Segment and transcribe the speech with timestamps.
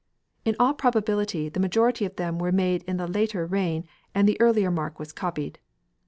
[0.45, 3.85] In all probability the majority of them were made in the later reign
[4.15, 5.59] and the earlier mark was copied.